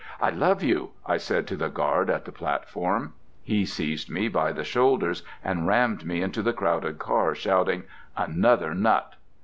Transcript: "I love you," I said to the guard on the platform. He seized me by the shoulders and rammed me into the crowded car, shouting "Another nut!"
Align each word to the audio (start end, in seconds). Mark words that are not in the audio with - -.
"I 0.19 0.31
love 0.31 0.63
you," 0.63 0.93
I 1.05 1.17
said 1.17 1.45
to 1.45 1.55
the 1.55 1.69
guard 1.69 2.09
on 2.09 2.21
the 2.25 2.31
platform. 2.31 3.13
He 3.43 3.67
seized 3.67 4.09
me 4.09 4.29
by 4.29 4.51
the 4.51 4.63
shoulders 4.63 5.21
and 5.43 5.67
rammed 5.67 6.07
me 6.07 6.23
into 6.23 6.41
the 6.41 6.53
crowded 6.53 6.97
car, 6.97 7.35
shouting 7.35 7.83
"Another 8.17 8.73
nut!" 8.73 9.13